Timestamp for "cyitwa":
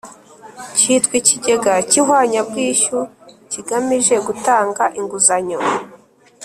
0.77-1.13